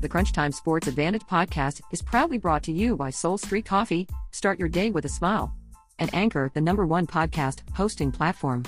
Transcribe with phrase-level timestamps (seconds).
[0.00, 4.08] The Crunch Time Sports Advantage podcast is proudly brought to you by Soul Street Coffee.
[4.30, 5.54] Start your day with a smile.
[5.98, 8.62] And Anchor, the number one podcast hosting platform.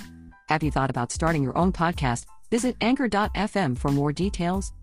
[0.50, 2.26] Have you thought about starting your own podcast?
[2.50, 4.74] Visit anchor.fm for more details.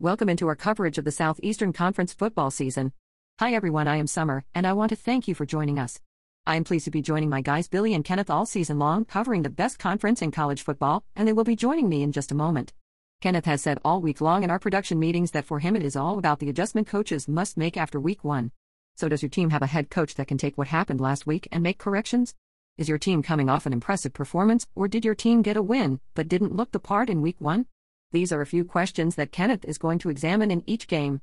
[0.00, 2.92] Welcome into our coverage of the Southeastern Conference football season.
[3.38, 6.00] Hi everyone, I am Summer, and I want to thank you for joining us.
[6.46, 9.42] I am pleased to be joining my guys Billy and Kenneth all season long, covering
[9.42, 12.34] the best conference in college football, and they will be joining me in just a
[12.34, 12.74] moment.
[13.22, 15.96] Kenneth has said all week long in our production meetings that for him it is
[15.96, 18.52] all about the adjustment coaches must make after week one.
[18.94, 21.48] So, does your team have a head coach that can take what happened last week
[21.50, 22.34] and make corrections?
[22.76, 25.98] Is your team coming off an impressive performance, or did your team get a win
[26.12, 27.64] but didn't look the part in week one?
[28.12, 31.22] These are a few questions that Kenneth is going to examine in each game.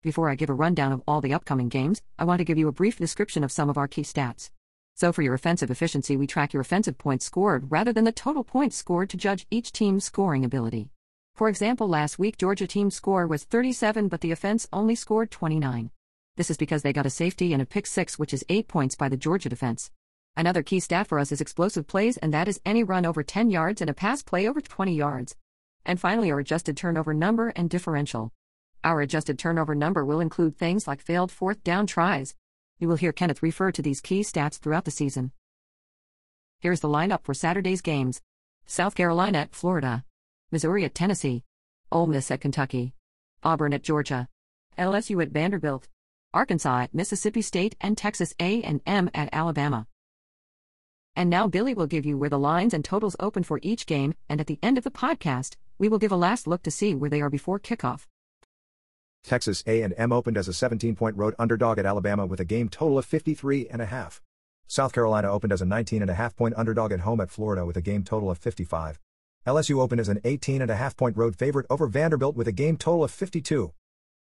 [0.00, 2.68] Before I give a rundown of all the upcoming games, I want to give you
[2.68, 4.50] a brief description of some of our key stats.
[4.94, 8.44] So, for your offensive efficiency, we track your offensive points scored rather than the total
[8.44, 10.90] points scored to judge each team's scoring ability.
[11.34, 15.90] For example, last week Georgia team's score was 37, but the offense only scored 29.
[16.36, 18.94] This is because they got a safety and a pick six, which is 8 points
[18.94, 19.90] by the Georgia defense.
[20.36, 23.50] Another key stat for us is explosive plays, and that is any run over 10
[23.50, 25.34] yards and a pass play over 20 yards.
[25.84, 28.32] And finally, our adjusted turnover number and differential.
[28.84, 32.34] Our adjusted turnover number will include things like failed fourth down tries.
[32.78, 35.32] You will hear Kenneth refer to these key stats throughout the season.
[36.60, 38.20] Here's the lineup for Saturday's games
[38.66, 40.04] South Carolina at Florida,
[40.52, 41.44] Missouri at Tennessee,
[41.90, 42.94] Ole Miss at Kentucky,
[43.42, 44.28] Auburn at Georgia,
[44.78, 45.88] LSU at Vanderbilt,
[46.32, 49.86] Arkansas at Mississippi State, and Texas A&M at Alabama.
[51.16, 54.14] And now Billy will give you where the lines and totals open for each game,
[54.28, 56.94] and at the end of the podcast, we will give a last look to see
[56.94, 58.06] where they are before kickoff.
[59.24, 63.04] Texas A&M opened as a 17-point road underdog at Alabama with a game total of
[63.04, 64.22] 53 and a half.
[64.66, 67.64] South Carolina opened as a 19 and a half point underdog at home at Florida
[67.64, 68.98] with a game total of 55.
[69.46, 72.52] LSU opened as an 18 and a half point road favorite over Vanderbilt with a
[72.52, 73.72] game total of 52.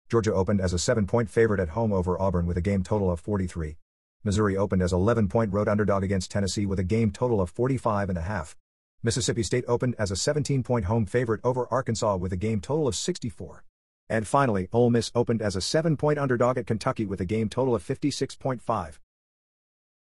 [0.09, 3.19] Georgia opened as a 7-point favorite at home over Auburn with a game total of
[3.19, 3.77] 43.
[4.23, 8.17] Missouri opened as 11-point road underdog against Tennessee with a game total of 45 and
[8.17, 8.55] a half.
[9.03, 12.87] Mississippi State opened as a 17 point home favorite over Arkansas with a game total
[12.87, 13.63] of 64.
[14.09, 17.49] And finally, Ole Miss opened as a 7 point underdog at Kentucky with a game
[17.49, 18.99] total of 56.5.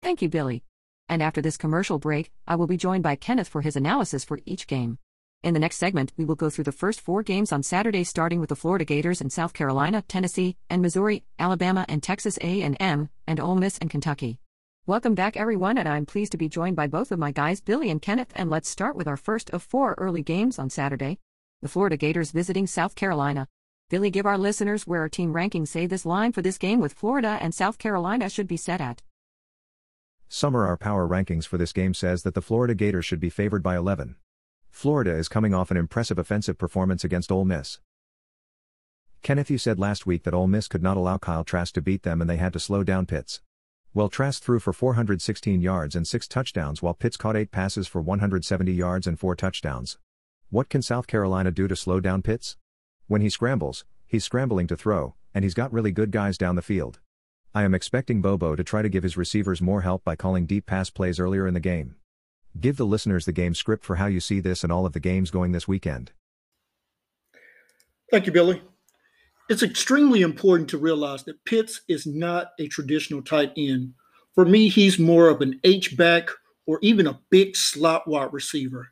[0.02, 0.64] Thank you, Billy.
[1.08, 4.40] And after this commercial break, I will be joined by Kenneth for his analysis for
[4.44, 4.98] each game.
[5.42, 8.38] In the next segment, we will go through the first four games on Saturday starting
[8.38, 13.40] with the Florida Gators and South Carolina, Tennessee, and Missouri, Alabama and Texas A&M, and
[13.40, 14.38] Ole Miss and Kentucky.
[14.86, 17.90] Welcome back, everyone, and I'm pleased to be joined by both of my guys, Billy
[17.90, 18.32] and Kenneth.
[18.34, 21.18] And let's start with our first of four early games on Saturday.
[21.60, 23.48] The Florida Gators visiting South Carolina.
[23.92, 26.94] Billy, give our listeners where our team rankings say this line for this game with
[26.94, 29.02] Florida and South Carolina should be set at.
[30.30, 33.62] Summer our power rankings for this game says that the Florida Gators should be favored
[33.62, 34.16] by 11.
[34.70, 37.80] Florida is coming off an impressive offensive performance against Ole Miss.
[39.20, 42.02] Kenneth, you said last week that Ole Miss could not allow Kyle Trask to beat
[42.02, 43.42] them and they had to slow down Pitts.
[43.92, 48.00] Well, Trask threw for 416 yards and 6 touchdowns while Pitts caught 8 passes for
[48.00, 49.98] 170 yards and 4 touchdowns.
[50.48, 52.56] What can South Carolina do to slow down Pitts?
[53.12, 56.62] When he scrambles, he's scrambling to throw, and he's got really good guys down the
[56.62, 56.98] field.
[57.54, 60.64] I am expecting Bobo to try to give his receivers more help by calling deep
[60.64, 61.96] pass plays earlier in the game.
[62.58, 64.98] Give the listeners the game script for how you see this and all of the
[64.98, 66.12] games going this weekend.
[68.10, 68.62] Thank you, Billy
[69.50, 73.92] it's extremely important to realize that Pitts is not a traditional tight end.
[74.34, 76.30] For me, he's more of an H back
[76.64, 78.88] or even a big slot wide receiver.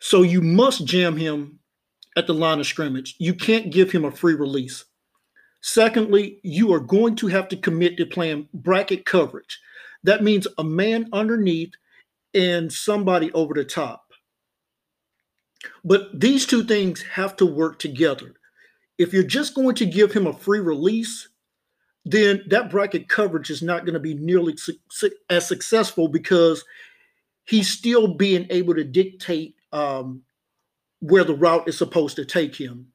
[0.00, 1.58] So you must jam him
[2.16, 3.16] at the line of scrimmage.
[3.18, 4.84] You can't give him a free release.
[5.62, 9.58] Secondly, you are going to have to commit to playing bracket coverage.
[10.02, 11.72] That means a man underneath
[12.34, 14.04] and somebody over the top.
[15.84, 18.34] But these two things have to work together.
[18.98, 21.28] If you're just going to give him a free release,
[22.04, 26.64] then that bracket coverage is not going to be nearly su- as successful because
[27.44, 30.22] he's still being able to dictate um,
[31.00, 32.86] where the route is supposed to take him.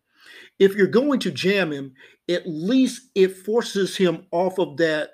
[0.58, 1.94] If you're going to jam him,
[2.28, 5.12] at least it forces him off of that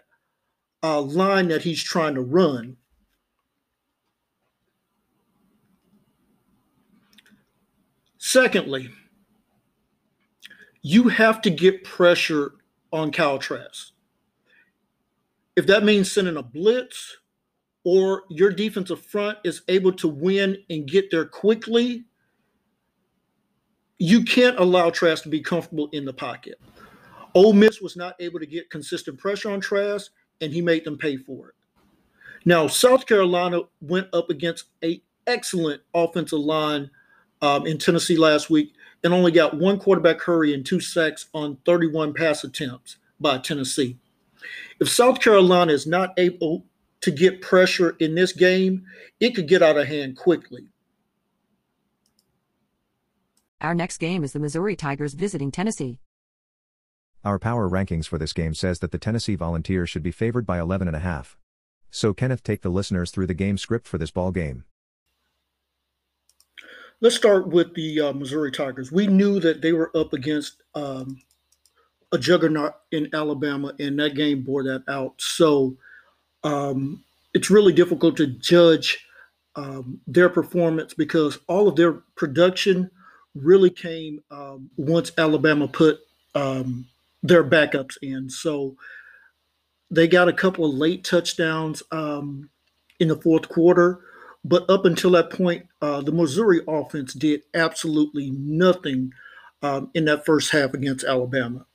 [0.83, 2.77] uh, line that he's trying to run.
[8.18, 8.89] Secondly,
[10.81, 12.53] you have to get pressure
[12.94, 13.39] on Kyle
[15.56, 17.18] If that means sending a blitz
[17.85, 22.03] or your defensive front is able to win and get there quickly,
[23.99, 26.59] you can't allow Trask to be comfortable in the pocket.
[27.35, 30.11] Ole Miss was not able to get consistent pressure on Trask,
[30.41, 31.55] and he made them pay for it.
[32.43, 36.89] Now, South Carolina went up against a excellent offensive line
[37.41, 38.73] um, in Tennessee last week
[39.03, 43.97] and only got one quarterback hurry and two sacks on 31 pass attempts by Tennessee.
[44.79, 46.65] If South Carolina is not able
[47.01, 48.86] to get pressure in this game,
[49.19, 50.68] it could get out of hand quickly.
[53.62, 56.00] Our next game is the Missouri Tigers visiting Tennessee.
[57.24, 60.59] Our power rankings for this game says that the Tennessee Volunteers should be favored by
[60.59, 61.38] 11 and a half.
[61.89, 64.65] So Kenneth take the listeners through the game script for this ball game.
[67.01, 68.92] Let's start with the uh, Missouri Tigers.
[68.92, 71.21] We knew that they were up against um,
[72.12, 75.15] a juggernaut in Alabama, and that game bore that out.
[75.18, 75.77] So
[76.45, 77.03] um,
[77.33, 79.06] it's really difficult to judge
[79.56, 82.89] um, their performance because all of their production
[83.33, 86.00] really came um, once Alabama put
[86.36, 86.88] um,
[87.24, 88.30] their backups in.
[88.30, 88.77] So
[89.89, 92.50] they got a couple of late touchdowns um,
[93.00, 94.01] in the fourth quarter.
[94.44, 99.12] But up until that point, uh, the Missouri offense did absolutely nothing
[99.63, 101.65] um, in that first half against Alabama.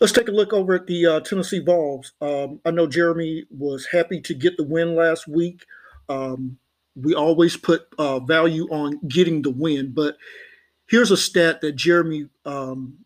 [0.00, 2.12] Let's take a look over at the uh, Tennessee Vols.
[2.20, 5.64] Um, I know Jeremy was happy to get the win last week.
[6.08, 6.58] Um,
[6.94, 10.16] we always put uh, value on getting the win, but
[10.88, 12.98] here's a stat that Jeremy um,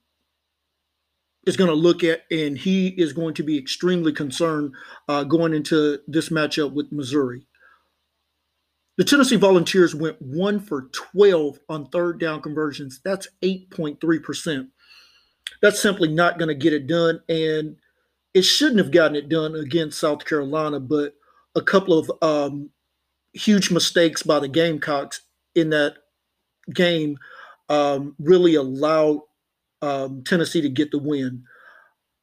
[1.46, 4.72] is going to look at, and he is going to be extremely concerned
[5.08, 7.46] uh, going into this matchup with Missouri.
[8.96, 13.00] The Tennessee Volunteers went one for 12 on third down conversions.
[13.02, 14.69] That's 8.3%.
[15.62, 17.20] That's simply not going to get it done.
[17.29, 17.76] And
[18.35, 21.14] it shouldn't have gotten it done against South Carolina, but
[21.55, 22.70] a couple of um,
[23.32, 25.23] huge mistakes by the Gamecocks
[25.55, 25.94] in that
[26.73, 27.19] game
[27.69, 29.23] um, really allowed
[29.82, 31.44] um, Tennessee to get the win.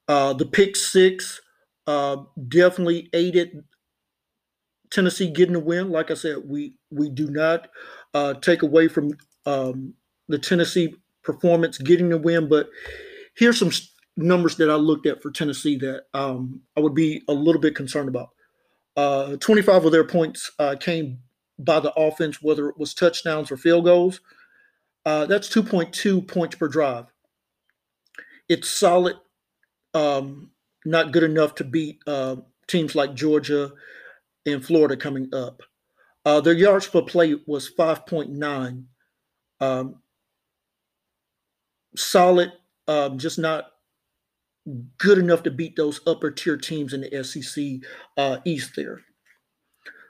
[0.08, 1.42] Uh, the pick six
[1.88, 3.64] uh, definitely aided
[4.90, 5.90] Tennessee getting the win.
[5.90, 7.68] Like I said, we we do not
[8.14, 9.12] uh, take away from
[9.46, 9.94] um,
[10.28, 12.70] the Tennessee performance getting the win, but
[13.38, 13.72] here's some
[14.16, 17.76] numbers that I looked at for Tennessee that um, I would be a little bit
[17.76, 18.30] concerned about.
[18.96, 21.20] Uh, 25 of their points uh, came
[21.60, 24.22] by the offense, whether it was touchdowns or field goals.
[25.06, 27.06] Uh, that's 2.2 points per drive
[28.50, 29.18] it's solid,
[29.94, 30.52] um,
[30.86, 32.38] not good enough to beat uh,
[32.68, 33.72] teams like Georgia
[34.46, 35.62] and Florida coming up.
[36.26, 38.84] Uh, their yards per play was 5.9.
[39.60, 40.02] Um,
[41.96, 42.52] solid,
[42.88, 43.66] um, just not
[44.98, 49.02] good enough to beat those upper tier teams in the SEC uh, East there.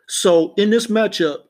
[0.07, 1.44] So in this matchup,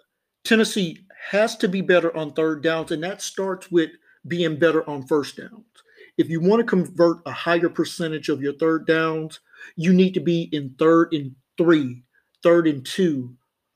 [0.44, 3.91] Tennessee has to be better on third downs, and that starts with
[4.27, 5.65] being better on first downs
[6.18, 9.39] if you want to convert a higher percentage of your third downs,
[9.75, 12.03] you need to be in third and three,
[12.44, 13.35] third and two,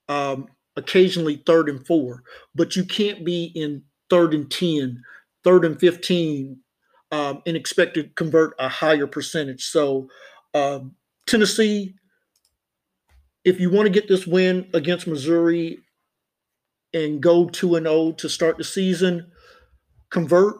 [0.09, 2.23] um, occasionally third and four,
[2.55, 5.01] but you can't be in third and 10,
[5.43, 6.59] third and 15,
[7.11, 9.65] um, and expect to convert a higher percentage.
[9.65, 10.07] So,
[10.53, 10.95] um,
[11.27, 11.95] Tennessee,
[13.43, 15.79] if you want to get this win against Missouri
[16.93, 19.31] and go 2 and 0 to start the season,
[20.09, 20.55] convert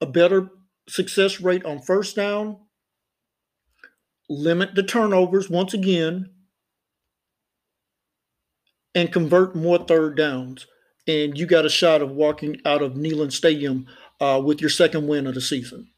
[0.00, 0.50] a better
[0.88, 2.58] success rate on first down,
[4.28, 6.30] limit the turnovers once again,
[8.94, 10.66] and convert more third downs.
[11.06, 13.86] And you got a shot of walking out of Neyland Stadium
[14.22, 15.88] uh, with your second win of the season.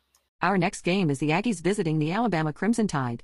[0.41, 3.23] Our next game is the Aggies visiting the Alabama Crimson Tide.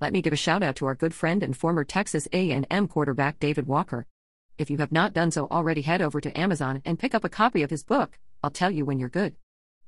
[0.00, 3.38] Let me give a shout out to our good friend and former Texas A&M quarterback
[3.38, 4.06] David Walker.
[4.58, 7.28] If you have not done so already, head over to Amazon and pick up a
[7.28, 8.18] copy of his book.
[8.42, 9.36] I'll tell you when you're good.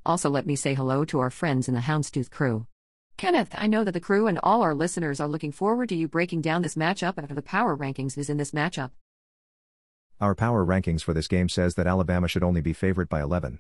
[0.06, 2.66] Also, let me say hello to our friends in the Houndstooth crew.
[3.16, 6.06] Kenneth, I know that the crew and all our listeners are looking forward to you
[6.06, 8.90] breaking down this matchup after the power rankings is in this matchup.
[10.20, 13.58] Our power rankings for this game says that Alabama should only be favored by 11.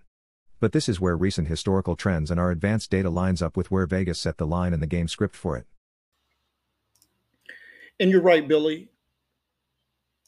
[0.62, 3.84] But this is where recent historical trends and our advanced data lines up with where
[3.84, 5.66] Vegas set the line in the game script for it.
[7.98, 8.88] And you're right, Billy.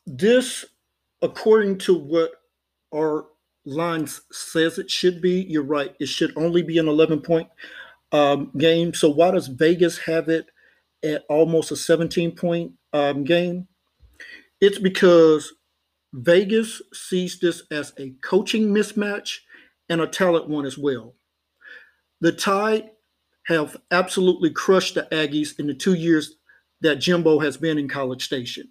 [0.04, 0.64] This,
[1.22, 2.32] according to what
[2.92, 3.26] our
[3.64, 5.46] lines says it should be.
[5.48, 5.94] You're right.
[6.00, 7.46] It should only be an 11 point
[8.10, 8.92] um, game.
[8.92, 10.46] So why does Vegas have it
[11.04, 13.68] at almost a 17 point um, game?
[14.60, 15.52] It's because
[16.12, 19.38] Vegas sees this as a coaching mismatch
[19.88, 21.14] and a talent one as well.
[22.20, 22.90] The Tide
[23.46, 26.36] have absolutely crushed the Aggies in the two years
[26.80, 28.68] that Jimbo has been in College Station.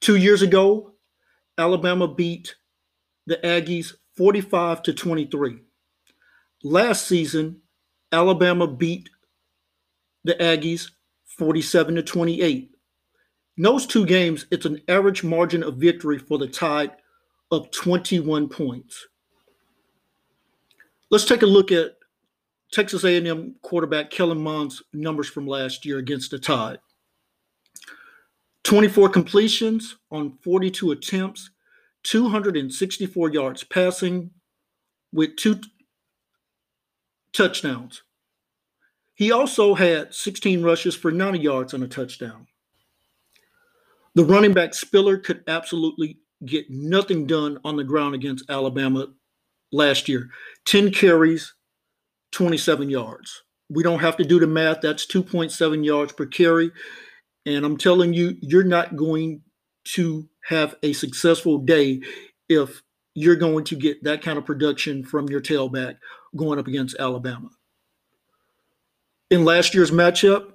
[0.00, 0.92] Two years ago,
[1.56, 2.56] Alabama beat
[3.26, 5.60] the Aggies 45 to 23.
[6.64, 7.60] Last season,
[8.10, 9.08] Alabama beat
[10.24, 10.90] the Aggies
[11.38, 12.70] 47 to 28.
[13.56, 16.92] In those two games, it's an average margin of victory for the Tide
[17.50, 19.06] of 21 points.
[21.12, 21.98] Let's take a look at
[22.72, 26.78] Texas A&M quarterback Kellen Mond's numbers from last year against the Tide.
[28.64, 31.50] 24 completions on 42 attempts,
[32.04, 34.30] 264 yards passing
[35.12, 35.68] with two t-
[37.34, 38.04] touchdowns.
[39.12, 42.46] He also had 16 rushes for 90 yards and a touchdown.
[44.14, 49.08] The running back Spiller could absolutely get nothing done on the ground against Alabama
[49.72, 50.30] last year.
[50.66, 51.54] 10 carries,
[52.32, 53.42] 27 yards.
[53.68, 54.82] We don't have to do the math.
[54.82, 56.70] That's 2.7 yards per carry.
[57.46, 59.42] And I'm telling you, you're not going
[59.84, 62.02] to have a successful day
[62.48, 62.82] if
[63.14, 65.96] you're going to get that kind of production from your tailback
[66.36, 67.50] going up against Alabama.
[69.30, 70.52] In last year's matchup,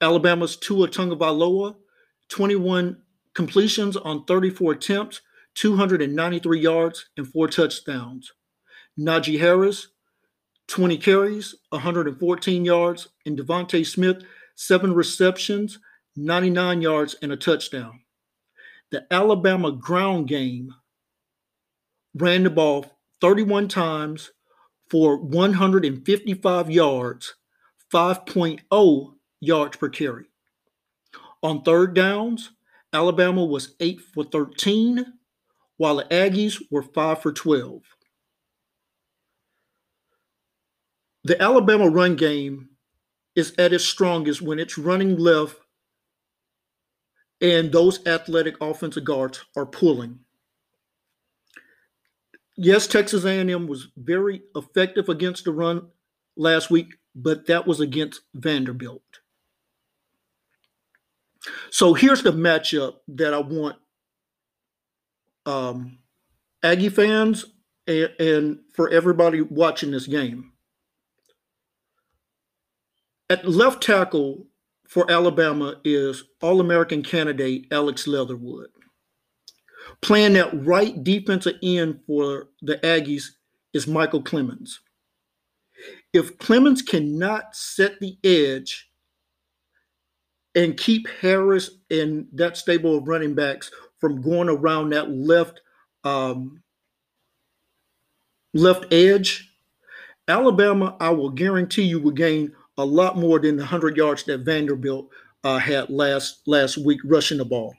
[0.00, 1.76] Alabama's Tua Tagovailoa,
[2.28, 2.98] 21
[3.34, 5.20] completions on 34 attempts,
[5.54, 8.32] 293 yards, and four touchdowns.
[8.98, 9.88] Najee Harris,
[10.68, 14.22] 20 carries, 114 yards, and DeVonta Smith,
[14.54, 15.78] seven receptions,
[16.16, 18.00] 99 yards, and a touchdown.
[18.90, 20.74] The Alabama ground game
[22.14, 22.86] ran the ball
[23.20, 24.30] 31 times
[24.90, 27.34] for 155 yards,
[27.92, 30.26] 5.0 yards per carry.
[31.42, 32.50] On third downs,
[32.92, 35.04] Alabama was 8 for 13,
[35.82, 37.82] while the Aggies were 5 for 12.
[41.24, 42.68] The Alabama run game
[43.34, 45.56] is at its strongest when it's running left
[47.40, 50.20] and those athletic offensive guards are pulling.
[52.56, 55.88] Yes, Texas A&M was very effective against the run
[56.36, 59.02] last week, but that was against Vanderbilt.
[61.70, 63.81] So here's the matchup that I want
[65.46, 65.98] um,
[66.62, 67.46] Aggie fans
[67.86, 70.52] and, and for everybody watching this game.
[73.30, 74.46] At left tackle
[74.88, 78.68] for Alabama is All American candidate Alex Leatherwood.
[80.00, 83.24] Playing that right defensive end for the Aggies
[83.72, 84.78] is Michael Clemons.
[86.12, 88.90] If Clemons cannot set the edge
[90.54, 93.70] and keep Harris and that stable of running backs
[94.02, 95.62] from going around that left
[96.04, 96.60] um,
[98.52, 99.48] left edge,
[100.26, 104.40] Alabama, I will guarantee you, will gain a lot more than the 100 yards that
[104.40, 105.08] Vanderbilt
[105.44, 107.74] uh, had last last week rushing the ball.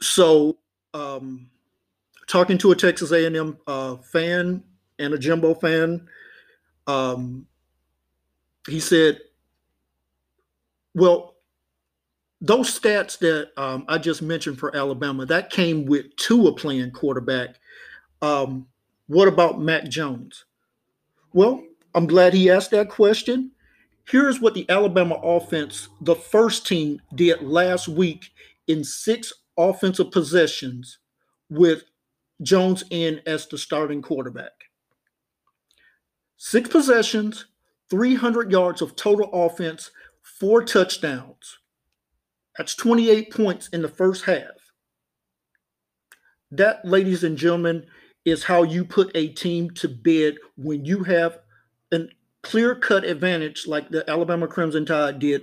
[0.00, 0.58] So,
[0.94, 1.50] um,
[2.28, 4.64] talking to a Texas A&M uh, fan
[4.98, 6.08] and a Jimbo fan,
[6.86, 7.46] um,
[8.68, 9.20] he said,
[10.94, 11.35] "Well,
[12.40, 17.56] those stats that um, I just mentioned for Alabama that came with Tua playing quarterback.
[18.22, 18.66] Um,
[19.06, 20.44] what about Mac Jones?
[21.32, 21.62] Well,
[21.94, 23.52] I'm glad he asked that question.
[24.04, 28.30] Here's what the Alabama offense, the first team, did last week
[28.68, 30.98] in six offensive possessions
[31.50, 31.84] with
[32.42, 34.52] Jones in as the starting quarterback.
[36.36, 37.46] Six possessions,
[37.88, 39.90] 300 yards of total offense,
[40.22, 41.58] four touchdowns.
[42.58, 44.72] That's 28 points in the first half.
[46.50, 47.86] That, ladies and gentlemen,
[48.24, 51.38] is how you put a team to bed when you have
[51.92, 52.08] a
[52.42, 55.42] clear cut advantage like the Alabama Crimson Tide did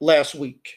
[0.00, 0.76] last week.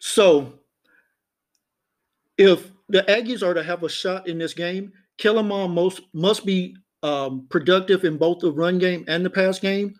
[0.00, 0.54] So,
[2.36, 6.46] if the Aggies are to have a shot in this game, Kellen Mond most must
[6.46, 9.94] be um, productive in both the run game and the pass game.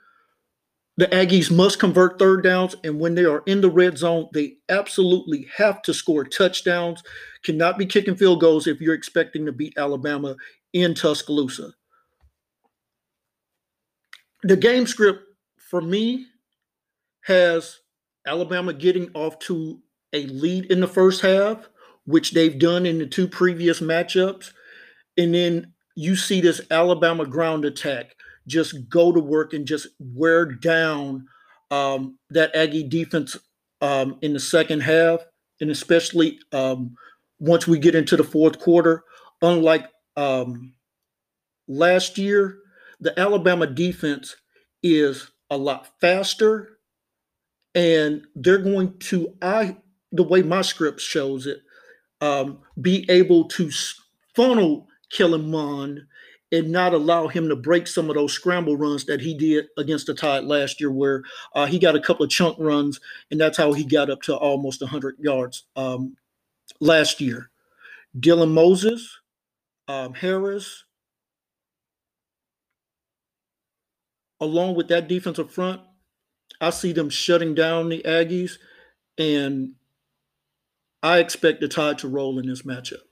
[0.96, 4.56] The Aggies must convert third downs, and when they are in the red zone, they
[4.68, 7.04] absolutely have to score touchdowns.
[7.44, 10.34] Cannot be kicking field goals if you're expecting to beat Alabama
[10.72, 11.70] in Tuscaloosa.
[14.42, 15.22] The game script
[15.56, 16.26] for me
[17.22, 17.78] has
[18.26, 19.80] Alabama getting off to
[20.12, 21.68] a lead in the first half,
[22.06, 24.50] which they've done in the two previous matchups,
[25.16, 28.14] and then you see this Alabama ground attack
[28.46, 31.26] just go to work and just wear down
[31.72, 33.36] um, that Aggie defense
[33.80, 35.24] um, in the second half,
[35.60, 36.94] and especially um,
[37.40, 39.02] once we get into the fourth quarter.
[39.42, 40.72] Unlike um,
[41.66, 42.58] last year,
[43.00, 44.36] the Alabama defense
[44.84, 46.78] is a lot faster,
[47.74, 49.76] and they're going to I
[50.12, 51.58] the way my script shows it,
[52.20, 53.68] um, be able to
[54.36, 56.02] funnel Kellen Mond
[56.50, 60.06] and not allow him to break some of those scramble runs that he did against
[60.06, 61.22] the Tide last year, where
[61.54, 63.00] uh, he got a couple of chunk runs,
[63.30, 66.16] and that's how he got up to almost 100 yards um,
[66.80, 67.50] last year.
[68.18, 69.18] Dylan Moses,
[69.88, 70.84] um, Harris,
[74.40, 75.82] along with that defensive front,
[76.60, 78.52] I see them shutting down the Aggies,
[79.18, 79.74] and
[81.02, 83.07] I expect the Tide to roll in this matchup.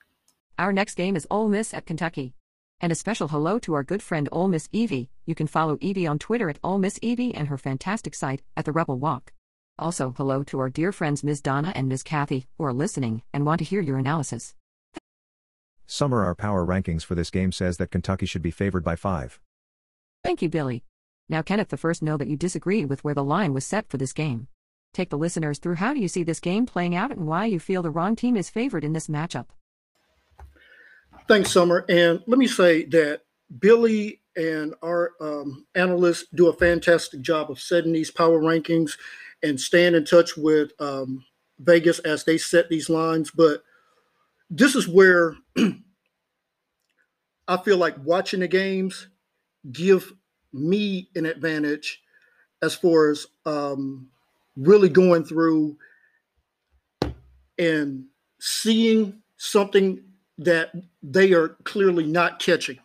[0.58, 2.32] Our next game is Ole Miss at Kentucky.
[2.80, 5.10] And a special hello to our good friend Ole Miss Evie.
[5.26, 8.64] You can follow Evie on Twitter at Ole Miss Evie and her fantastic site at
[8.64, 9.34] the Rebel Walk.
[9.78, 11.42] Also, hello to our dear friends Ms.
[11.42, 12.02] Donna and Ms.
[12.02, 14.54] Kathy, who are listening and want to hear your analysis.
[15.86, 19.38] Summer our power rankings for this game says that Kentucky should be favored by 5.
[20.24, 20.84] Thank you, Billy.
[21.28, 23.98] Now, Kenneth, the first know that you disagreed with where the line was set for
[23.98, 24.48] this game.
[24.94, 27.60] Take the listeners through how do you see this game playing out and why you
[27.60, 29.48] feel the wrong team is favored in this matchup.
[31.28, 31.84] Thanks, Summer.
[31.88, 33.22] And let me say that
[33.58, 38.92] Billy and our um, analysts do a fantastic job of setting these power rankings
[39.42, 41.24] and staying in touch with um,
[41.58, 43.32] Vegas as they set these lines.
[43.34, 43.64] But
[44.50, 45.34] this is where
[47.48, 49.08] I feel like watching the games
[49.72, 50.12] give
[50.52, 52.02] me an advantage
[52.62, 54.08] as far as um,
[54.56, 55.76] really going through
[57.58, 58.04] and
[58.38, 60.04] seeing something
[60.38, 62.78] that they are clearly not catching.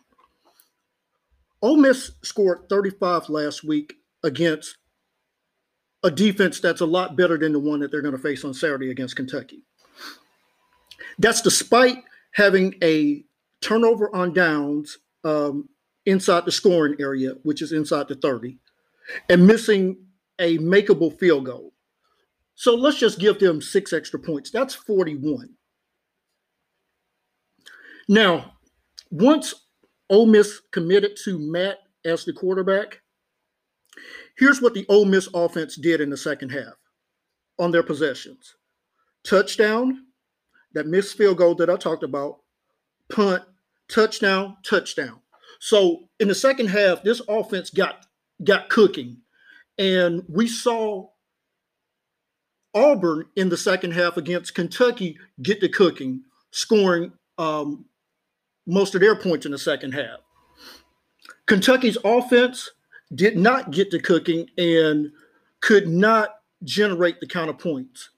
[1.60, 3.94] Ole Miss scored 35 last week
[4.24, 4.76] against
[6.02, 8.52] a defense that's a lot better than the one that they're going to face on
[8.52, 9.62] Saturday against Kentucky.
[11.18, 11.98] That's despite
[12.32, 13.24] having a
[13.60, 15.68] turnover on downs um,
[16.06, 18.58] inside the scoring area, which is inside the 30,
[19.28, 19.96] and missing
[20.38, 21.72] a makeable field goal.
[22.54, 24.50] So let's just give them six extra points.
[24.50, 25.50] That's 41.
[28.12, 28.58] Now,
[29.10, 29.54] once
[30.10, 33.00] Ole Miss committed to Matt as the quarterback,
[34.36, 36.74] here's what the Ole Miss offense did in the second half
[37.58, 38.56] on their possessions
[39.24, 40.04] touchdown,
[40.74, 42.40] that missed field goal that I talked about,
[43.10, 43.44] punt,
[43.88, 45.18] touchdown, touchdown.
[45.60, 48.04] So in the second half, this offense got
[48.44, 49.22] got cooking,
[49.78, 51.08] and we saw
[52.74, 57.86] Auburn in the second half against Kentucky get the cooking, scoring um,
[58.66, 60.20] most of their points in the second half.
[61.46, 62.70] Kentucky's offense
[63.14, 65.10] did not get to cooking and
[65.60, 68.10] could not generate the kind of points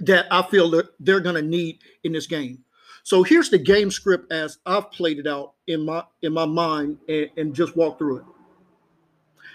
[0.00, 2.64] that I feel that they're going to need in this game.
[3.02, 6.98] So here's the game script as I've played it out in my in my mind
[7.08, 8.24] and, and just walk through it.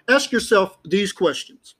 [0.07, 1.75] Ask yourself these questions.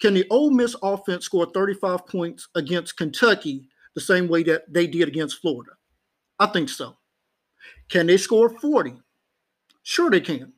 [0.00, 4.86] Can the Ole Miss offense score 35 points against Kentucky the same way that they
[4.86, 5.72] did against Florida?
[6.44, 6.98] I think so.
[7.88, 9.00] Can they score 40?
[9.82, 10.52] Sure, they can.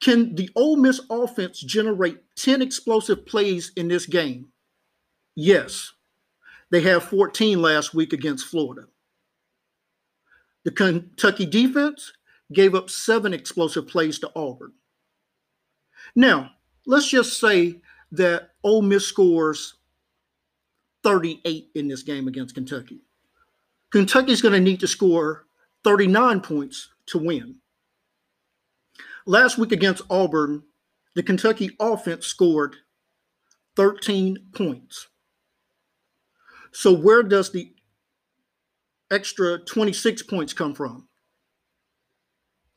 [0.00, 4.46] Can the Ole Miss offense generate 10 explosive plays in this game?
[5.34, 5.92] Yes.
[6.70, 8.86] They have 14 last week against Florida.
[10.64, 12.12] The Kentucky defense
[12.52, 14.72] gave up seven explosive plays to Auburn.
[16.14, 16.52] Now,
[16.86, 17.80] let's just say
[18.12, 19.74] that Ole Miss scores
[21.02, 23.00] 38 in this game against Kentucky.
[23.90, 25.46] Kentucky's going to need to score
[25.84, 27.56] 39 points to win.
[29.26, 30.64] Last week against Auburn,
[31.14, 32.76] the Kentucky offense scored
[33.76, 35.08] 13 points.
[36.72, 37.72] So, where does the
[39.10, 41.08] extra 26 points come from?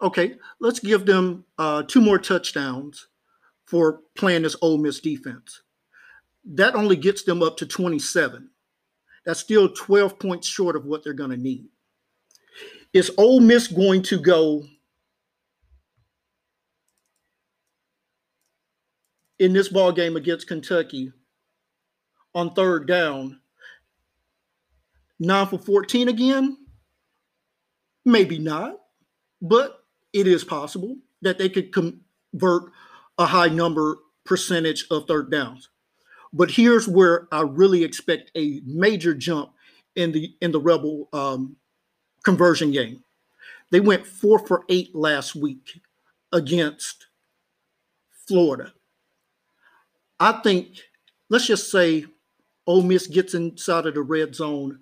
[0.01, 3.07] Okay, let's give them uh, two more touchdowns
[3.65, 5.61] for playing this Ole Miss defense.
[6.45, 8.50] That only gets them up to 27.
[9.25, 11.67] That's still 12 points short of what they're going to need.
[12.93, 14.63] Is Ole Miss going to go
[19.39, 21.11] in this ball game against Kentucky
[22.35, 23.39] on third down,
[25.19, 26.57] nine for 14 again?
[28.05, 28.79] Maybe not,
[29.41, 32.71] but it is possible that they could convert
[33.17, 35.69] a high number percentage of third downs.
[36.33, 39.51] But here's where I really expect a major jump
[39.95, 41.55] in the in the Rebel um,
[42.23, 43.03] conversion game.
[43.71, 45.81] They went four for eight last week
[46.31, 47.07] against
[48.27, 48.73] Florida.
[50.19, 50.77] I think
[51.29, 52.05] let's just say
[52.67, 54.79] Ole Miss gets inside of the red zone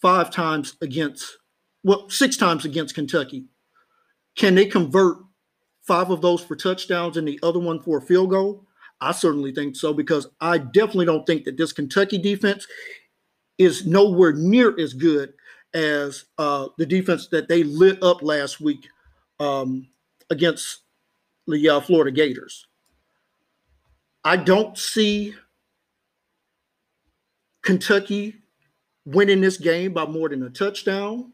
[0.00, 1.38] five times against
[1.82, 3.46] well six times against Kentucky.
[4.36, 5.18] Can they convert
[5.82, 8.66] five of those for touchdowns and the other one for a field goal?
[9.00, 12.66] I certainly think so because I definitely don't think that this Kentucky defense
[13.58, 15.34] is nowhere near as good
[15.74, 18.88] as uh, the defense that they lit up last week
[19.40, 19.88] um,
[20.30, 20.80] against
[21.46, 22.66] the uh, Florida Gators.
[24.24, 25.34] I don't see
[27.62, 28.36] Kentucky
[29.04, 31.32] winning this game by more than a touchdown.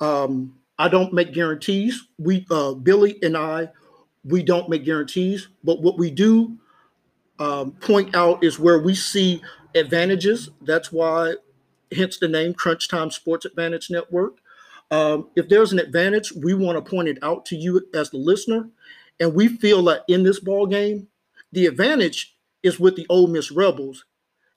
[0.00, 2.02] Um, I don't make guarantees.
[2.18, 3.68] We, uh, Billy and I,
[4.24, 5.48] we don't make guarantees.
[5.64, 6.58] But what we do
[7.38, 9.42] um, point out is where we see
[9.74, 10.50] advantages.
[10.62, 11.34] That's why,
[11.94, 14.38] hence the name Crunch Time Sports Advantage Network.
[14.90, 18.18] Um, if there's an advantage, we want to point it out to you as the
[18.18, 18.68] listener.
[19.20, 21.08] And we feel that in this ball game,
[21.52, 24.04] the advantage is with the Ole Miss Rebels.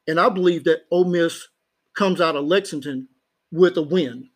[0.08, 1.48] And I believe that Ole Miss
[1.94, 3.08] comes out of Lexington
[3.52, 4.30] with a win.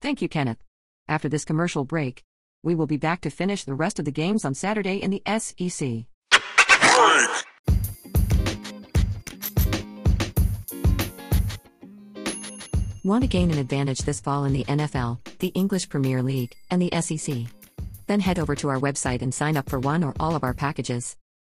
[0.00, 0.58] Thank you, Kenneth.
[1.06, 2.22] After this commercial break,
[2.64, 5.22] we will be back to finish the rest of the games on Saturday in the
[5.38, 6.06] SEC.
[13.04, 16.80] Want to gain an advantage this fall in the NFL, the English Premier League, and
[16.80, 17.36] the SEC?
[18.06, 20.54] Then head over to our website and sign up for one or all of our
[20.54, 21.16] packages.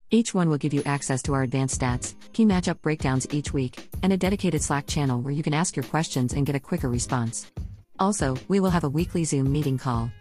[0.09, 3.89] Each one will give you access to our advanced stats, key matchup breakdowns each week,
[4.01, 6.89] and a dedicated Slack channel where you can ask your questions and get a quicker
[6.89, 7.51] response.
[7.99, 10.11] Also, we will have a weekly Zoom meeting call.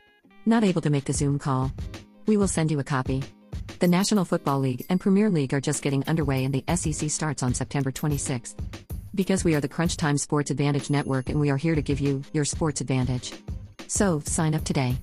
[0.47, 1.73] Not able to make the Zoom call?
[2.27, 3.23] We will send you a copy.
[3.79, 7.43] The National Football League and Premier League are just getting underway and the SEC starts
[7.43, 8.55] on September 26.
[9.15, 11.99] Because we are the Crunch Time Sports Advantage Network and we are here to give
[11.99, 13.33] you your sports advantage.
[13.87, 14.97] So, sign up today.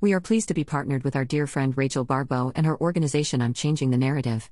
[0.00, 3.40] We are pleased to be partnered with our dear friend Rachel Barbeau and her organization
[3.40, 4.50] I'm Changing the Narrative.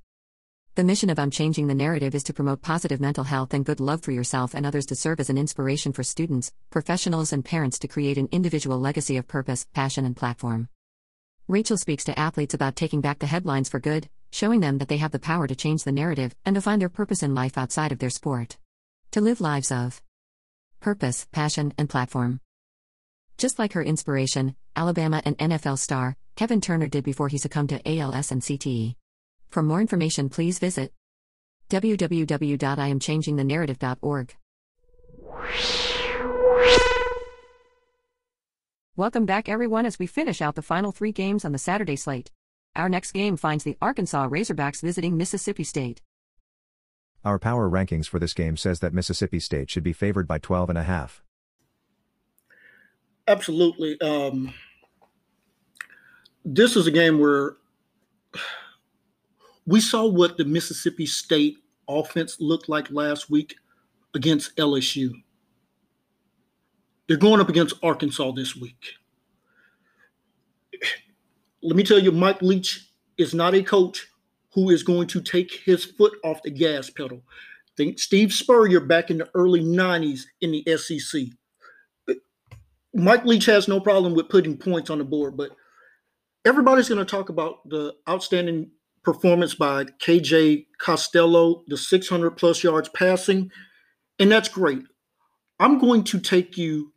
[0.77, 3.81] The mission of I'm Changing the Narrative is to promote positive mental health and good
[3.81, 7.79] love for yourself and others to serve as an inspiration for students, professionals, and parents
[7.79, 10.69] to create an individual legacy of purpose, passion, and platform.
[11.49, 14.99] Rachel speaks to athletes about taking back the headlines for good, showing them that they
[14.99, 17.91] have the power to change the narrative and to find their purpose in life outside
[17.91, 18.59] of their sport.
[19.13, 20.03] To live lives of
[20.81, 22.39] purpose, passion, and platform.
[23.39, 27.81] Just like her inspiration, Alabama and NFL star, Kevin Turner did before he succumbed to
[27.89, 28.95] ALS and CTE.
[29.57, 30.93] For more information, please visit
[31.71, 34.37] www.iamchangingthenarrative.org.
[38.97, 42.31] Welcome back, everyone, as we finish out the final three games on the Saturday slate.
[42.75, 46.03] Our next game finds the Arkansas Razorbacks visiting Mississippi State.
[47.25, 50.69] Our power rankings for this game says that Mississippi State should be favored by 12
[50.69, 51.23] and a half.
[53.27, 53.99] Absolutely.
[54.03, 54.53] Um,
[56.45, 57.57] this is a game where
[59.67, 63.57] we saw what the Mississippi State offense looked like last week
[64.15, 65.11] against LSU.
[67.07, 68.95] They're going up against Arkansas this week
[71.67, 74.07] let me tell you, Mike Leach is not a coach
[74.53, 77.21] who is going to take his foot off the gas pedal.
[77.77, 81.23] Think Steve Spurrier back in the early 90s in the SEC.
[82.95, 85.51] Mike Leach has no problem with putting points on the board, but
[86.45, 88.71] everybody's going to talk about the outstanding
[89.07, 93.51] performance by KJ Costello, the 600 plus yards passing,
[94.19, 94.83] and that's great.
[95.61, 96.93] I'm going to take you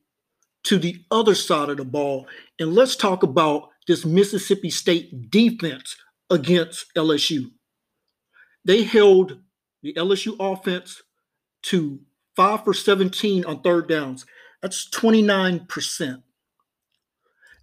[0.64, 2.28] to the other side of the ball
[2.60, 5.96] and let's talk about this Mississippi State defense
[6.30, 7.52] against LSU.
[8.66, 9.40] They held
[9.84, 11.02] the LSU offense
[11.64, 12.00] to
[12.36, 14.26] five for 17 on third downs.
[14.62, 16.24] That's 29%.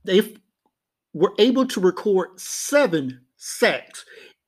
[0.04, 0.36] They
[1.12, 4.04] were able to record seven sacks.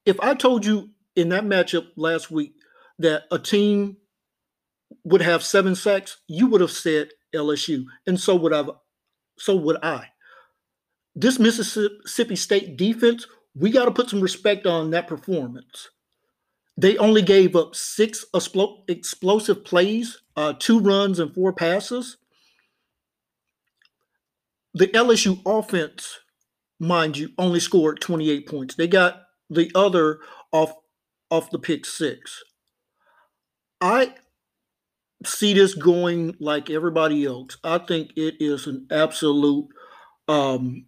[0.09, 2.55] If I told you in that matchup last week
[2.99, 3.99] that a team
[5.05, 7.85] would have seven sacks, you would have said LSU.
[8.07, 8.65] And so would I
[9.39, 10.09] so would I
[11.21, 15.89] this Mississippi State defense, we got to put some respect on that performance.
[16.77, 18.25] They only gave up six
[18.89, 22.19] explosive plays, uh, two runs, and four passes.
[24.75, 26.21] The LSU offense,
[26.79, 28.77] mind you, only scored 28 points.
[28.77, 30.21] They got the other
[30.53, 30.73] off
[31.31, 32.43] off the pick six.
[33.81, 34.15] I
[35.25, 37.59] see this going like everybody else.
[37.65, 39.67] I think it is an absolute
[40.29, 40.87] um,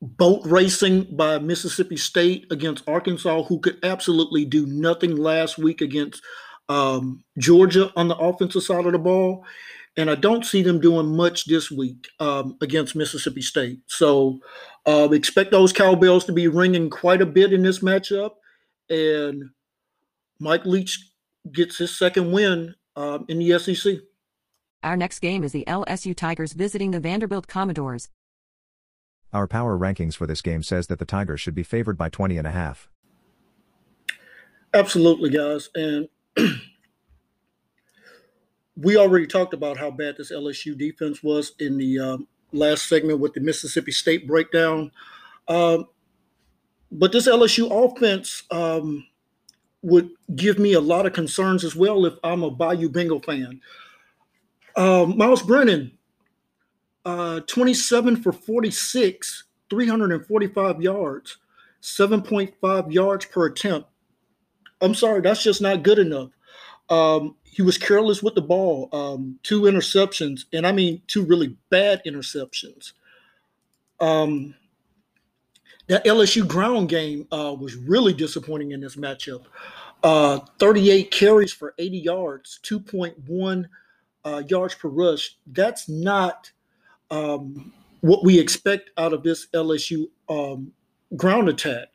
[0.00, 6.22] boat racing by Mississippi State against Arkansas, who could absolutely do nothing last week against
[6.68, 9.44] um, Georgia on the offensive side of the ball.
[9.96, 13.78] And I don't see them doing much this week um, against Mississippi State.
[13.86, 14.40] So
[14.86, 18.32] uh, expect those cowbells to be ringing quite a bit in this matchup.
[18.90, 19.50] And
[20.40, 20.98] Mike Leach
[21.52, 23.98] gets his second win um, in the SEC.
[24.82, 28.10] Our next game is the LSU Tigers visiting the Vanderbilt Commodores.
[29.32, 32.36] Our power rankings for this game says that the Tigers should be favored by 20
[32.36, 32.88] and a half.
[34.74, 35.70] Absolutely, guys.
[35.74, 36.08] And
[38.76, 43.20] we already talked about how bad this LSU defense was in the um, last segment
[43.20, 44.90] with the Mississippi State breakdown.
[45.48, 45.86] Um,
[46.90, 49.06] but this LSU offense um,
[49.82, 53.60] would give me a lot of concerns as well if I'm a Bayou Bengal fan.
[54.76, 55.92] Um, Myles Brennan,
[57.04, 61.38] uh, 27 for 46, 345 yards,
[61.82, 63.88] 7.5 yards per attempt.
[64.80, 66.30] I'm sorry, that's just not good enough.
[66.90, 71.56] Um, he was careless with the ball, um, two interceptions, and I mean two really
[71.70, 72.92] bad interceptions.
[74.00, 74.54] Um,
[75.86, 79.44] that LSU ground game uh, was really disappointing in this matchup.
[80.02, 83.66] Uh, 38 carries for 80 yards, 2.1
[84.24, 85.36] uh, yards per rush.
[85.46, 86.50] That's not
[87.10, 90.72] um, what we expect out of this LSU um,
[91.16, 91.88] ground attack.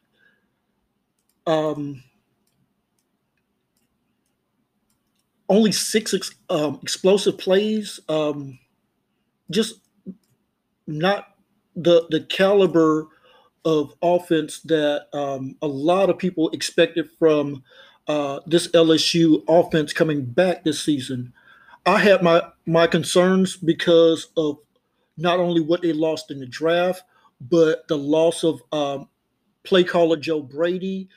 [1.46, 2.04] Um,
[5.50, 8.00] only six ex- um, explosive plays.
[8.08, 8.60] Um,
[9.52, 9.76] just
[10.88, 11.36] not
[11.76, 13.08] the the caliber
[13.66, 17.64] of offense that um, a lot of people expected from
[18.08, 21.34] uh, this LSU offense coming back this season.
[21.86, 24.58] I had my my concerns because of
[25.18, 27.04] not only what they lost in the draft,
[27.42, 29.10] but the loss of um,
[29.64, 31.10] play caller Joe Brady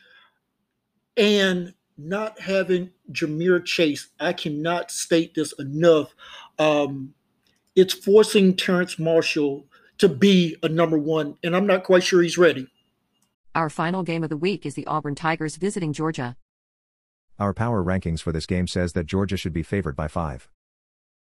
[1.17, 4.09] and not having Ja'Marr Chase.
[4.19, 6.15] I cannot state this enough.
[6.59, 7.15] Um,
[7.75, 9.67] it's forcing Terrence Marshall
[9.99, 12.69] to be a number one, and I'm not quite sure he's ready.
[13.55, 16.37] Our final game of the week is the Auburn Tigers visiting Georgia.
[17.39, 20.49] Our power rankings for this game says that Georgia should be favored by 5.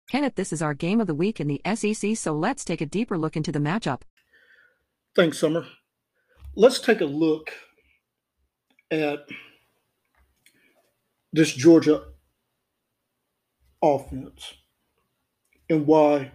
[0.09, 2.87] Kenneth, this is our game of the week in the SEC, so let's take a
[2.87, 4.03] deeper look into the matchup.
[5.15, 5.67] Thanks, Summer.
[6.55, 7.53] Let's take a look
[8.91, 9.27] at
[11.37, 12.03] this Georgia
[13.83, 14.55] offense
[15.69, 16.33] and why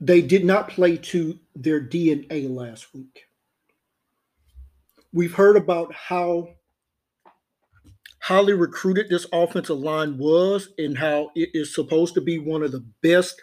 [0.00, 3.24] they did not play to their DNA last week.
[5.12, 6.50] We've heard about how
[8.20, 12.70] highly recruited this offensive line was and how it is supposed to be one of
[12.70, 13.42] the best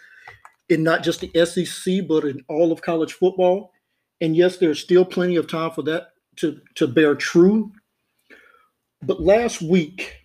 [0.70, 3.70] in not just the SEC, but in all of college football.
[4.22, 7.72] And yes, there's still plenty of time for that to, to bear true.
[9.06, 10.16] But last week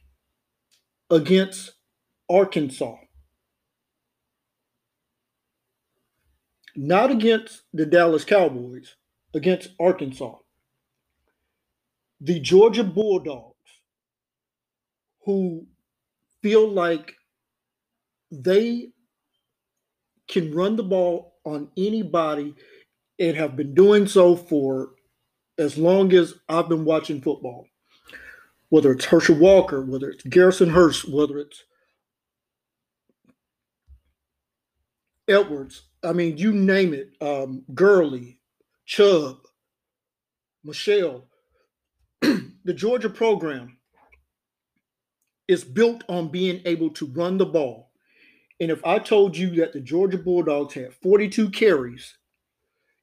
[1.12, 1.74] against
[2.28, 2.96] Arkansas,
[6.76, 8.96] not against the Dallas Cowboys,
[9.36, 10.36] against Arkansas.
[12.22, 13.56] The Georgia Bulldogs,
[15.26, 15.68] who
[16.42, 17.14] feel like
[18.32, 18.90] they
[20.28, 22.56] can run the ball on anybody
[23.20, 24.94] and have been doing so for
[25.60, 27.68] as long as I've been watching football.
[28.72, 31.66] Whether it's Herschel Walker, whether it's Garrison Hearst, whether it's
[35.28, 38.40] Edwards, I mean, you name it, um, Gurley,
[38.86, 39.40] Chubb,
[40.64, 41.28] Michel.
[42.22, 43.78] the Georgia program
[45.50, 47.92] is built on being able to run the ball.
[48.62, 52.18] And if I told you that the Georgia Bulldogs had 42 carries,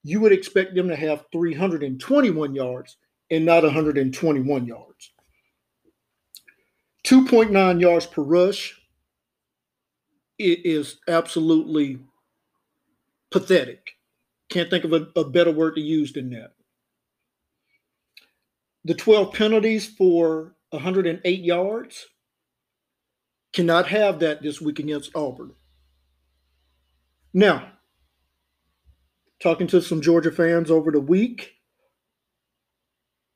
[0.03, 2.97] you would expect them to have 321 yards
[3.31, 5.13] and not 121 yards.
[7.09, 8.79] 2.9 yards per rush.
[10.39, 12.01] It is absolutely
[13.31, 13.93] pathetic.
[14.51, 16.53] Can't think of a, a better word to use than that.
[18.85, 22.07] The 12 penalties for 108 yards
[23.55, 25.53] cannot have that this week against Auburn.
[27.33, 27.73] Now,
[29.43, 31.55] talking to some Georgia fans over the week,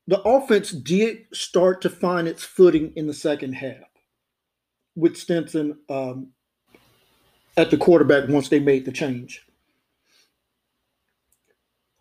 [0.07, 3.85] the offense did start to find its footing in the second half
[4.97, 6.29] with Stetson um,
[7.57, 9.43] at the quarterback once they made the change.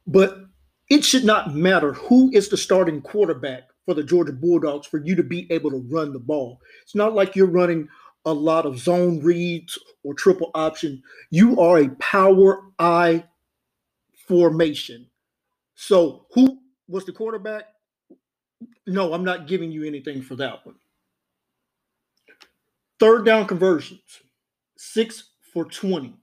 [0.08, 0.46] But
[0.90, 5.16] it should not matter who is the starting quarterback for the Georgia Bulldogs for you
[5.16, 6.60] to be able to run the ball.
[6.84, 7.88] It's not like you're running
[8.26, 11.02] a lot of zone reads or triple option.
[11.30, 13.24] You are a power I
[14.28, 15.08] formation.
[15.76, 17.66] So who was the quarterback?
[18.88, 20.76] No, I'm not giving you anything for that one.
[23.00, 24.22] Third down conversions,
[24.78, 26.16] six for 20.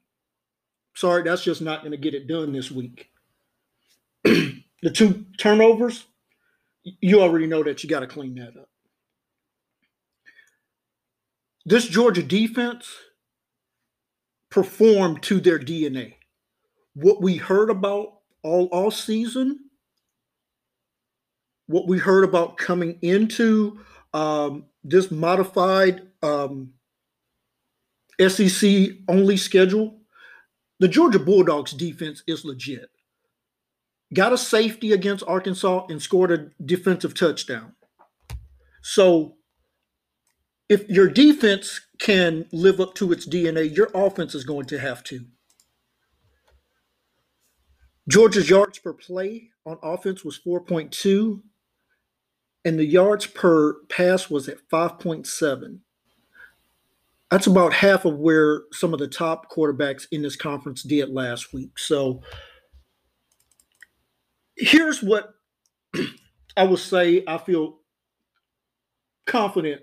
[0.94, 3.10] Sorry, that's just not going to get it done this week.
[4.24, 6.06] the two turnovers,
[6.84, 8.68] you already know that you got to clean that up.
[11.66, 12.96] This Georgia defense
[14.50, 16.14] performed to their DNA.
[16.94, 19.67] What we heard about all, all season,
[21.68, 23.78] what we heard about coming into
[24.12, 26.72] um, this modified um,
[28.26, 30.00] SEC only schedule,
[30.80, 32.90] the Georgia Bulldogs defense is legit.
[34.12, 37.74] Got a safety against Arkansas and scored a defensive touchdown.
[38.82, 39.36] So
[40.68, 45.04] if your defense can live up to its DNA, your offense is going to have
[45.04, 45.26] to.
[48.08, 51.42] Georgia's yards per play on offense was 4.2,
[52.64, 55.78] and the yards per pass was at 5.7.
[57.30, 61.52] That's about half of where some of the top quarterbacks in this conference did last
[61.52, 61.78] week.
[61.78, 62.22] So
[64.56, 65.34] here's what
[66.56, 67.80] I will say I feel
[69.26, 69.82] confident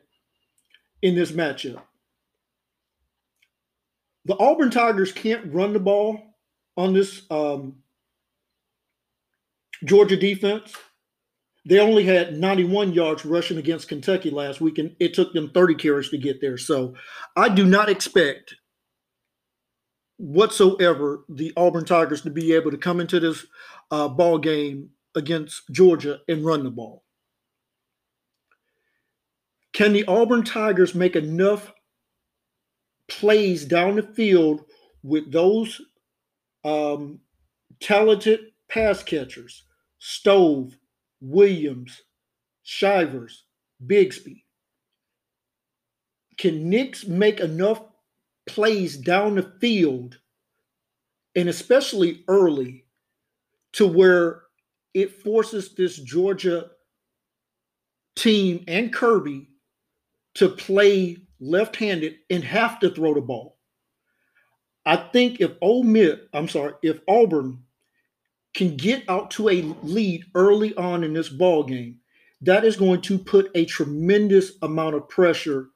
[1.01, 1.81] in this matchup.
[4.25, 6.19] The Auburn Tigers can't run the ball
[6.75, 7.75] on this um,
[9.83, 10.73] Georgia defense.
[11.65, 15.75] They only had 91 yards rushing against Kentucky last week, and it took them 30
[15.75, 16.57] carries to get there.
[16.57, 16.93] So
[17.35, 18.55] I do not expect
[20.17, 23.45] whatsoever the Auburn Tigers to be able to come into this
[23.89, 27.03] uh, ball game against Georgia and run the ball.
[29.73, 31.73] Can the Auburn Tigers make enough
[33.07, 34.63] plays down the field
[35.03, 35.81] with those
[36.63, 37.19] um,
[37.81, 39.63] talented pass catchers,
[39.99, 40.77] Stove,
[41.25, 42.03] Williams,
[42.63, 43.45] Shivers,
[43.85, 44.43] Bigsby.
[46.37, 47.81] Can Nix make enough
[48.45, 50.19] plays down the field,
[51.35, 52.85] and especially early,
[53.73, 54.43] to where
[54.93, 56.69] it forces this Georgia
[58.15, 59.49] team and Kirby
[60.35, 63.57] to play left handed and have to throw the ball?
[64.85, 67.64] I think if Ole Miss, I'm sorry, if Auburn
[68.55, 71.99] can get out to a lead early on in this ball game,
[72.41, 75.67] that is going to put a tremendous amount of pressure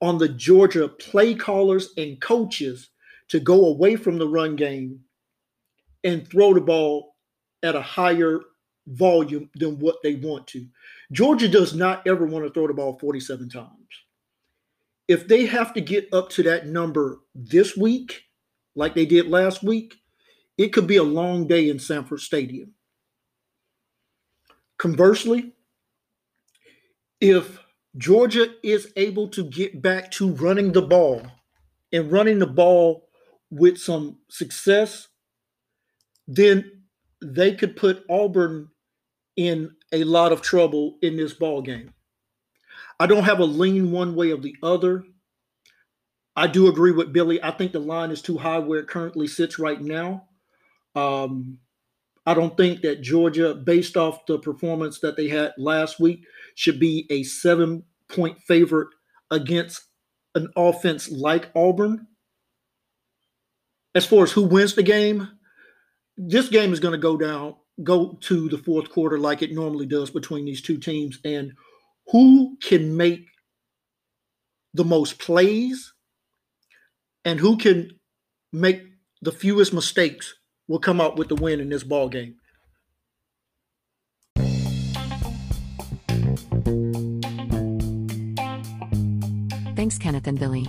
[0.00, 2.90] on the Georgia play callers and coaches
[3.28, 5.00] to go away from the run game
[6.04, 7.16] and throw the ball
[7.62, 8.40] at a higher
[8.86, 10.66] volume than what they want to.
[11.12, 13.70] Georgia does not ever want to throw the ball 47 times.
[15.08, 18.24] If they have to get up to that number this week,
[18.74, 19.94] like they did last week,
[20.56, 22.74] it could be a long day in Sanford Stadium.
[24.78, 25.52] Conversely,
[27.20, 27.58] if
[27.96, 31.22] Georgia is able to get back to running the ball
[31.92, 33.08] and running the ball
[33.50, 35.08] with some success,
[36.26, 36.82] then
[37.22, 38.68] they could put Auburn
[39.36, 41.92] in a lot of trouble in this ball game.
[42.98, 45.04] I don't have a lean one way or the other.
[46.36, 47.42] I do agree with Billy.
[47.42, 50.28] I think the line is too high where it currently sits right now.
[50.94, 51.58] Um,
[52.26, 56.80] I don't think that Georgia, based off the performance that they had last week, should
[56.80, 58.88] be a seven point favorite
[59.30, 59.82] against
[60.34, 62.06] an offense like Auburn.
[63.94, 65.28] As far as who wins the game,
[66.16, 69.86] this game is going to go down, go to the fourth quarter like it normally
[69.86, 71.18] does between these two teams.
[71.24, 71.52] And
[72.08, 73.26] who can make
[74.72, 75.92] the most plays
[77.24, 77.90] and who can
[78.52, 78.82] make
[79.22, 80.34] the fewest mistakes
[80.68, 82.36] will come out with the win in this ball game.
[89.76, 90.66] Thanks, Kenneth and Billy.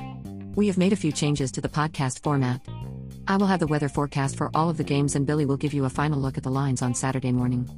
[0.56, 2.62] We have made a few changes to the podcast format.
[3.28, 5.74] I will have the weather forecast for all of the games, and Billy will give
[5.74, 7.70] you a final look at the lines on Saturday morning.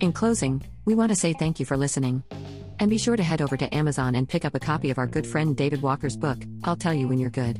[0.00, 2.22] In closing, we want to say thank you for listening.
[2.80, 5.06] And be sure to head over to Amazon and pick up a copy of our
[5.06, 7.58] good friend David Walker's book, I'll Tell You When You're Good.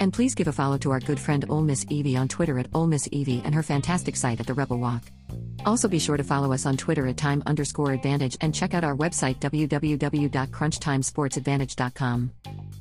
[0.00, 2.68] And please give a follow to our good friend Ole Miss Evie on Twitter at
[2.74, 5.02] Ole Miss Evie and her fantastic site at The Rebel Walk.
[5.64, 8.84] Also be sure to follow us on Twitter at time underscore advantage and check out
[8.84, 12.32] our website www.crunchtimesportsadvantage.com.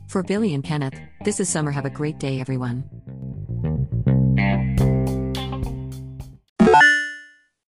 [0.08, 1.72] For Billy and Kenneth, this is Summer.
[1.72, 2.84] Have a great day, everyone.